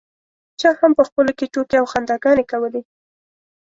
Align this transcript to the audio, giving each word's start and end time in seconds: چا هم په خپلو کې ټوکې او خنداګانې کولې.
چا 0.59 0.69
هم 0.79 0.91
په 0.97 1.03
خپلو 1.09 1.31
کې 1.37 1.45
ټوکې 1.53 1.75
او 1.81 1.85
خنداګانې 1.93 2.43
کولې. 2.51 2.81